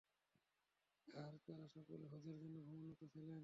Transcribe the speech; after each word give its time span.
আর 1.07 1.33
তারা 1.45 1.65
সকলে 1.67 2.05
হজের 2.07 2.37
জন্যে 2.41 2.59
ভ্রমণরত 2.61 3.01
ছিলেন। 3.13 3.39